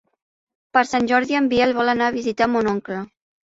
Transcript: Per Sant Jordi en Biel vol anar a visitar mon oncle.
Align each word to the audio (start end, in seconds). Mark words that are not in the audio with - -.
Per 0.77 0.83
Sant 0.93 1.05
Jordi 1.11 1.39
en 1.41 1.51
Biel 1.53 1.77
vol 1.83 1.95
anar 1.95 2.11
a 2.11 2.17
visitar 2.19 2.51
mon 2.57 2.75
oncle. 2.77 3.09